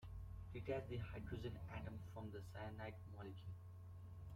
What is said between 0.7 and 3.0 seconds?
the hydrogen atom from the cyanide